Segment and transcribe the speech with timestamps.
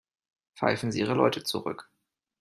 [0.55, 1.87] Pfeifen Sie Ihre Leute zurück.